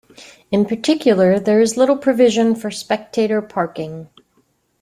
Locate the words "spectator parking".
2.71-4.09